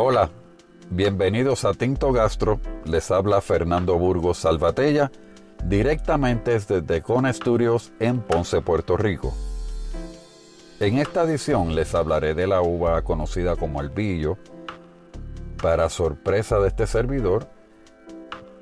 Hola, 0.00 0.30
bienvenidos 0.90 1.64
a 1.64 1.74
Tinto 1.74 2.12
Gastro. 2.12 2.60
Les 2.84 3.10
habla 3.10 3.40
Fernando 3.40 3.98
Burgos 3.98 4.38
Salvatella, 4.38 5.10
directamente 5.64 6.52
desde 6.52 7.02
Cona 7.02 7.32
Studios 7.32 7.90
en 7.98 8.20
Ponce, 8.20 8.60
Puerto 8.60 8.96
Rico. 8.96 9.34
En 10.78 10.98
esta 10.98 11.24
edición 11.24 11.74
les 11.74 11.96
hablaré 11.96 12.34
de 12.34 12.46
la 12.46 12.62
uva 12.62 13.02
conocida 13.02 13.56
como 13.56 13.80
albillo. 13.80 14.38
Para 15.60 15.88
sorpresa 15.88 16.60
de 16.60 16.68
este 16.68 16.86
servidor, 16.86 17.48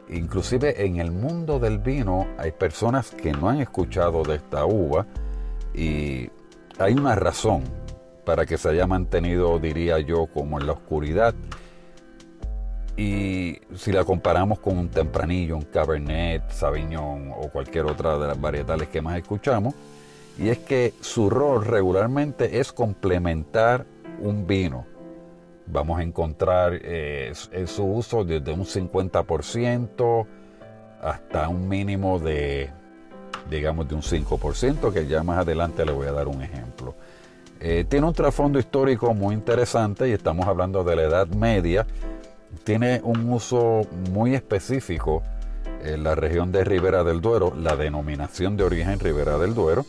inclusive 0.09 0.87
en 0.87 1.01
el 1.01 1.13
mundo 1.13 1.59
del 1.59 1.81
vino 1.81 2.29
hay 2.39 2.53
personas 2.53 3.11
que 3.11 3.33
no 3.33 3.51
han 3.51 3.61
escuchado 3.61 4.23
de 4.23 4.37
esta 4.37 4.65
uva 4.65 5.07
y 5.75 6.31
hay 6.79 6.95
una 6.95 7.15
razón 7.15 7.63
para 8.27 8.45
que 8.45 8.59
se 8.59 8.69
haya 8.69 8.89
mantenido, 8.89 9.59
diría 9.61 10.01
yo, 10.01 10.27
como 10.27 10.61
en 10.61 10.67
la 10.67 10.73
oscuridad. 10.73 11.33
Y 12.97 13.61
si 13.77 13.93
la 13.93 14.05
comparamos 14.05 14.59
con 14.59 14.77
un 14.77 14.89
tempranillo, 14.89 15.57
un 15.57 15.63
cabernet, 15.63 16.51
sauvignon 16.51 17.33
o 17.37 17.49
cualquier 17.51 17.87
otra 17.87 18.19
de 18.19 18.27
las 18.27 18.41
varietales 18.41 18.89
que 18.89 19.01
más 19.01 19.17
escuchamos, 19.17 19.75
y 20.39 20.49
es 20.49 20.59
que 20.59 20.93
su 21.01 21.31
rol 21.31 21.65
regularmente 21.65 22.59
es 22.59 22.73
complementar 22.73 23.87
un 24.21 24.45
vino. 24.45 24.87
Vamos 25.67 26.01
a 26.01 26.03
encontrar 26.03 26.81
eh, 26.83 27.33
su 27.67 27.85
uso 27.85 28.25
desde 28.25 28.53
un 28.53 28.65
50% 28.65 30.27
hasta 31.01 31.49
un 31.49 31.69
mínimo 31.69 32.19
de, 32.19 32.71
digamos, 33.49 33.89
de 33.89 33.95
un 33.95 34.03
5%, 34.03 34.93
que 34.93 35.07
ya 35.07 35.23
más 35.23 35.39
adelante 35.39 35.85
le 35.87 35.93
voy 35.93 36.09
a 36.09 36.13
dar 36.13 36.27
un 36.27 36.43
ejemplo. 36.43 36.95
Eh, 37.61 37.85
tiene 37.89 38.07
un 38.07 38.13
trasfondo 38.13 38.59
histórico 38.59 39.15
muy 39.15 39.35
interesante 39.35 40.09
y 40.09 40.13
estamos 40.13 40.47
hablando 40.47 40.85
de 40.85 40.97
la 40.97 41.03
Edad 41.03 41.27
Media. 41.29 41.87
Tiene 42.65 43.01
un 43.03 43.31
uso 43.33 43.83
muy 44.11 44.35
específico 44.35 45.23
en 45.83 46.05
la 46.05 46.15
región 46.15 46.53
de 46.53 46.65
Ribera 46.65 47.05
del 47.05 47.21
Duero, 47.21 47.53
la 47.57 47.77
denominación 47.77 48.57
de 48.57 48.65
origen 48.65 48.99
Ribera 48.99 49.39
del 49.39 49.55
Duero, 49.55 49.87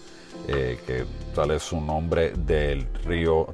eh, 0.48 0.80
que 0.86 1.06
sale 1.34 1.60
su 1.60 1.82
nombre 1.82 2.32
del 2.32 2.88
río 3.06 3.48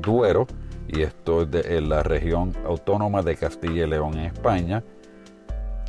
Duero, 0.00 0.46
y 0.88 1.02
esto 1.02 1.42
es 1.42 1.66
en 1.66 1.88
la 1.88 2.02
región 2.02 2.54
autónoma 2.66 3.22
de 3.22 3.36
Castilla 3.36 3.84
y 3.84 3.88
León 3.88 4.14
en 4.14 4.26
España. 4.26 4.82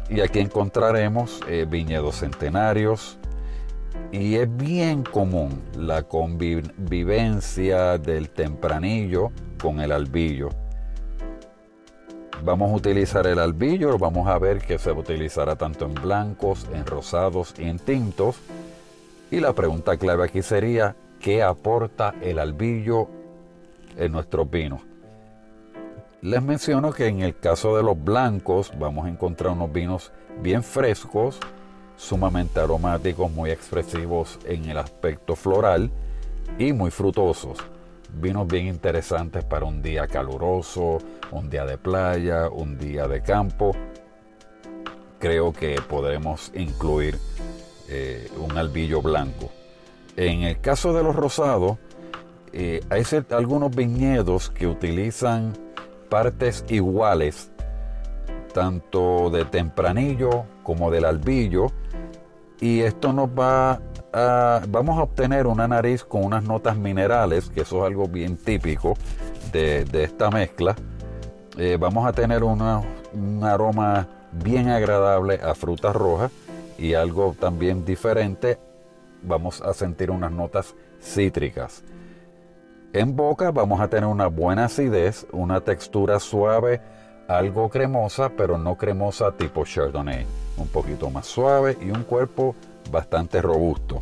Y 0.10 0.22
aquí 0.22 0.40
encontraremos 0.40 1.42
eh, 1.48 1.66
viñedos 1.68 2.20
centenarios, 2.20 3.18
y 4.12 4.36
es 4.36 4.56
bien 4.56 5.04
común 5.04 5.62
la 5.78 6.04
convivencia 6.04 7.98
del 7.98 8.30
tempranillo 8.30 9.32
con 9.62 9.80
el 9.82 9.92
albillo. 9.92 10.50
Vamos 12.44 12.72
a 12.72 12.76
utilizar 12.76 13.26
el 13.28 13.40
albillo, 13.40 13.98
vamos 13.98 14.28
a 14.28 14.38
ver 14.38 14.60
que 14.60 14.78
se 14.78 14.92
utilizará 14.92 15.56
tanto 15.56 15.86
en 15.86 15.96
blancos, 15.96 16.68
en 16.74 16.86
rosados 16.86 17.56
y 17.58 17.64
en 17.64 17.80
tintos. 17.80 18.38
Y 19.32 19.40
la 19.40 19.54
pregunta 19.54 19.98
clave 19.98 20.26
aquí 20.26 20.42
sería, 20.42 20.96
¿qué 21.20 21.42
aporta 21.42 22.14
el 22.22 22.40
albillo 22.40 23.10
en 23.98 24.12
nuestros 24.12 24.50
vinos? 24.50 24.82
Les 26.22 26.42
menciono 26.42 26.92
que 26.92 27.08
en 27.08 27.22
el 27.22 27.38
caso 27.38 27.76
de 27.78 27.84
los 27.84 28.04
blancos 28.04 28.72
vamos 28.80 29.06
a 29.06 29.10
encontrar 29.10 29.54
unos 29.54 29.72
vinos 29.72 30.12
bien 30.42 30.64
frescos, 30.64 31.40
sumamente 31.98 32.60
aromáticos, 32.60 33.32
muy 33.32 33.52
expresivos 33.52 34.40
en 34.46 34.66
el 34.66 34.78
aspecto 34.78 35.36
floral 35.36 35.92
y 36.58 36.74
muy 36.74 36.92
frutosos. 36.92 37.60
Vinos 38.14 38.48
bien 38.48 38.68
interesantes 38.68 39.44
para 39.44 39.66
un 39.66 39.82
día 39.82 40.08
caluroso, 40.08 41.00
un 41.32 41.50
día 41.50 41.66
de 41.66 41.78
playa, 41.78 42.50
un 42.50 42.78
día 42.78 43.08
de 43.08 43.22
campo. 43.22 43.76
Creo 45.20 45.52
que 45.52 45.82
podremos 45.82 46.52
incluir 46.56 47.18
eh, 47.90 48.30
un 48.38 48.58
albillo 48.58 49.02
blanco. 49.02 49.52
En 50.16 50.44
el 50.44 50.62
caso 50.62 50.94
de 50.94 51.04
los 51.04 51.16
rosados, 51.16 51.78
eh, 52.54 52.82
hay 52.90 53.04
algunos 53.32 53.76
viñedos 53.76 54.50
que 54.50 54.66
utilizan 54.66 55.54
partes 56.10 56.64
iguales, 56.70 57.52
tanto 58.54 59.30
de 59.30 59.44
tempranillo 59.44 60.46
como 60.64 60.90
del 60.90 61.04
albillo, 61.04 61.68
y 62.60 62.82
esto 62.82 63.14
nos 63.14 63.30
va 63.30 63.82
a, 64.14 64.62
vamos 64.68 64.98
a 64.98 65.04
obtener 65.04 65.48
una 65.48 65.68
nariz 65.68 66.04
con 66.04 66.24
unas 66.24 66.44
notas 66.44 66.78
minerales, 66.78 67.50
que 67.50 67.62
eso 67.62 67.80
es 67.80 67.86
algo 67.86 68.08
bien 68.08 68.38
típico 68.38 68.96
de, 69.52 69.86
esta 69.94 70.30
mezcla. 70.30 70.76
Eh, 71.58 71.78
vamos 71.80 72.08
a 72.08 72.14
tener 72.14 72.44
un 72.44 73.44
aroma 73.44 74.08
bien 74.32 74.70
agradable 74.70 75.40
a 75.42 75.56
frutas 75.56 75.96
rojas 75.96 76.32
y 76.78 76.94
algo 76.94 77.36
también 77.40 77.86
diferente, 77.86 78.58
vamos 79.22 79.62
a 79.62 79.74
sentir 79.74 80.12
unas 80.12 80.32
notas 80.32 80.76
cítricas. 81.02 81.84
En 82.94 83.16
boca 83.16 83.52
vamos 83.52 83.82
a 83.82 83.90
tener 83.90 84.06
una 84.06 84.28
buena 84.28 84.66
acidez, 84.66 85.28
una 85.32 85.62
textura 85.62 86.20
suave, 86.20 86.82
algo 87.28 87.70
cremosa, 87.70 88.30
pero 88.30 88.58
no 88.58 88.78
cremosa 88.78 89.32
tipo 89.32 89.66
Chardonnay 89.66 90.26
un 90.58 90.68
poquito 90.68 91.10
más 91.10 91.26
suave 91.26 91.78
y 91.82 91.90
un 91.90 92.04
cuerpo 92.04 92.56
bastante 92.92 93.42
robusto. 93.42 94.02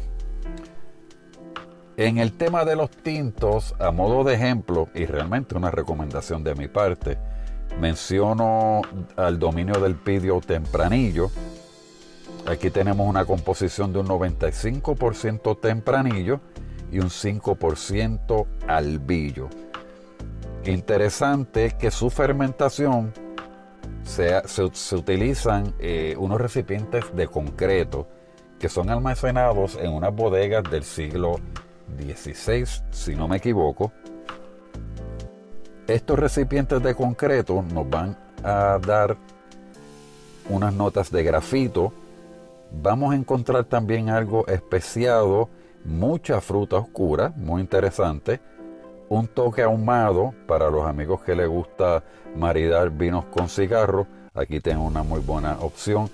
En 1.95 2.17
el 2.17 2.33
tema 2.33 2.65
de 2.65 2.75
los 2.75 2.89
tintos, 2.89 3.75
a 3.79 3.91
modo 3.91 4.23
de 4.23 4.33
ejemplo, 4.33 4.87
y 4.95 5.05
realmente 5.05 5.55
una 5.55 5.69
recomendación 5.69 6.43
de 6.43 6.55
mi 6.55 6.67
parte, 6.67 7.17
menciono 7.79 8.81
al 9.15 9.37
dominio 9.37 9.79
del 9.79 9.95
pidio 9.95 10.41
tempranillo. 10.41 11.29
Aquí 12.47 12.71
tenemos 12.71 13.07
una 13.07 13.25
composición 13.25 13.93
de 13.93 13.99
un 13.99 14.07
95% 14.07 15.59
tempranillo 15.59 16.39
y 16.91 16.99
un 16.99 17.09
5% 17.09 18.45
albillo. 18.67 19.49
Interesante 20.65 21.75
que 21.77 21.91
su 21.91 22.09
fermentación 22.09 23.11
se, 24.03 24.41
utilizan 24.95 25.73
eh, 25.79 26.15
unos 26.17 26.39
recipientes 26.39 27.13
de 27.13 27.27
concreto 27.27 28.07
que 28.59 28.69
son 28.69 28.89
almacenados 28.89 29.75
en 29.75 29.91
unas 29.91 30.15
bodegas 30.15 30.63
del 30.71 30.83
siglo 30.83 31.35
XVI, 31.99 32.65
si 32.91 33.13
no 33.13 33.27
me 33.27 33.37
equivoco. 33.37 33.91
Estos 35.85 36.17
recipientes 36.17 36.81
de 36.81 36.95
concreto 36.95 37.61
nos 37.61 37.89
van 37.89 38.17
a 38.41 38.79
dar 38.79 39.17
unas 40.49 40.73
notas 40.73 41.11
de 41.11 41.23
grafito. 41.23 41.91
Vamos 42.71 43.13
a 43.13 43.17
encontrar 43.17 43.65
también 43.65 44.09
algo 44.09 44.47
especiado, 44.47 45.49
mucha 45.83 46.39
fruta 46.39 46.77
oscura, 46.77 47.33
muy 47.35 47.59
interesante 47.59 48.39
un 49.13 49.27
toque 49.27 49.61
ahumado 49.61 50.33
para 50.47 50.71
los 50.71 50.87
amigos 50.87 51.21
que 51.21 51.35
les 51.35 51.47
gusta 51.47 52.03
maridar 52.35 52.89
vinos 52.89 53.25
con 53.25 53.47
cigarro. 53.47 54.07
Aquí 54.33 54.59
tengo 54.59 54.83
una 54.83 55.03
muy 55.03 55.19
buena 55.19 55.57
opción. 55.59 56.09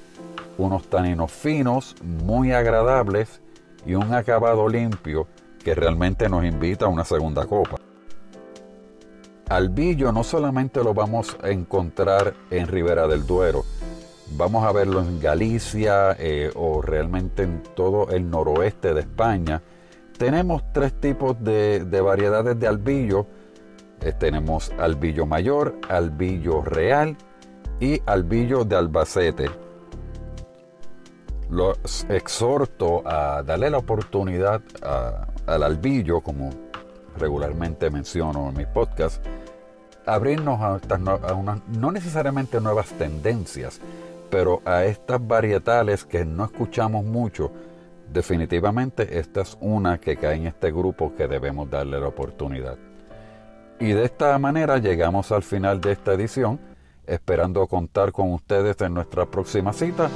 Unos 0.57 0.89
taninos 0.89 1.31
finos, 1.31 1.95
muy 2.03 2.51
agradables 2.51 3.41
y 3.85 3.95
un 3.95 4.13
acabado 4.13 4.67
limpio 4.67 5.27
que 5.63 5.73
realmente 5.75 6.27
nos 6.27 6.43
invita 6.43 6.85
a 6.85 6.89
una 6.89 7.05
segunda 7.05 7.45
copa. 7.45 7.77
Albillo 9.47 10.11
no 10.11 10.25
solamente 10.25 10.83
lo 10.83 10.93
vamos 10.93 11.37
a 11.41 11.49
encontrar 11.51 12.33
en 12.51 12.67
Ribera 12.67 13.07
del 13.07 13.25
Duero, 13.25 13.63
vamos 14.31 14.65
a 14.65 14.73
verlo 14.73 14.99
en 14.99 15.21
Galicia 15.21 16.17
eh, 16.19 16.51
o 16.53 16.81
realmente 16.81 17.43
en 17.43 17.63
todo 17.75 18.09
el 18.09 18.29
noroeste 18.29 18.93
de 18.93 18.99
España 18.99 19.61
tenemos 20.19 20.61
tres 20.73 20.99
tipos 20.99 21.41
de, 21.41 22.01
variedades 22.01 22.59
de 22.59 22.67
albillo. 22.67 23.25
Eh, 24.01 24.11
tenemos 24.11 24.71
albillo 24.77 25.25
mayor, 25.25 25.79
albillo 25.87 26.61
real 26.61 27.15
y 27.79 28.01
albillo 28.05 28.65
de 28.65 28.75
Albacete. 28.75 29.49
Los 31.49 32.05
exhorto 32.09 33.01
a 33.07 33.41
darle 33.43 33.69
la 33.69 33.77
oportunidad 33.77 34.61
al 35.47 35.63
albillo, 35.63 36.19
como 36.19 36.49
regularmente 37.17 37.89
menciono 37.89 38.49
en 38.49 38.57
mis 38.57 38.67
podcasts, 38.67 39.21
abrirnos 40.05 40.59
a, 40.59 40.79
a 41.29 41.33
unas, 41.33 41.65
no 41.69 41.91
necesariamente 41.91 42.59
nuevas 42.59 42.89
tendencias, 42.89 43.79
pero 44.29 44.61
a 44.65 44.83
estas 44.83 45.25
varietales 45.25 46.03
que 46.03 46.25
no 46.25 46.43
escuchamos 46.45 47.05
mucho, 47.05 47.51
definitivamente 48.11 49.19
esta 49.19 49.41
es 49.41 49.57
una 49.61 49.99
que 49.99 50.17
cae 50.17 50.37
en 50.37 50.47
este 50.47 50.71
grupo 50.71 51.13
que 51.15 51.27
debemos 51.27 51.69
darle 51.69 51.99
la 51.99 52.07
oportunidad. 52.07 52.77
Y 53.79 53.93
de 53.93 54.05
esta 54.05 54.37
manera 54.37 54.77
llegamos 54.77 55.31
al 55.31 55.43
final 55.43 55.79
de 55.79 55.93
esta 55.93 56.13
edición, 56.13 56.59
esperando 57.07 57.65
contar 57.67 58.11
con 58.11 58.33
ustedes 58.33 58.79
en 58.81 58.93
nuestra 58.93 59.25
próxima 59.25 59.71
cita, 59.73 60.09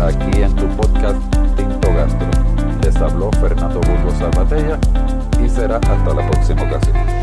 aquí 0.00 0.42
en 0.42 0.54
tu 0.54 0.66
podcast 0.68 1.18
Tinto 1.56 1.88
Gastro. 1.94 2.28
Les 2.82 2.96
habló 2.96 3.30
Fernando 3.32 3.80
Burgos 3.80 4.14
Salvatella 4.14 4.78
y 5.44 5.48
será 5.48 5.76
hasta 5.76 6.14
la 6.14 6.30
próxima 6.30 6.62
ocasión. 6.62 7.21